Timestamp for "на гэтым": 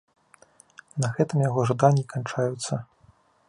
1.03-1.45